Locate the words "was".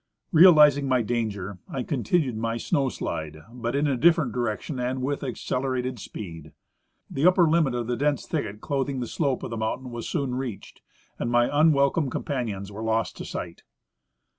9.91-10.09